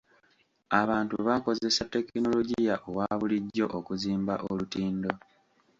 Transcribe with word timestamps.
Abantu 0.81 1.15
baakozesa 1.27 1.81
tekinologiya 1.93 2.75
owa 2.87 3.05
bulijjo 3.19 3.65
okuzimba 3.77 4.33
olutindo. 4.49 5.11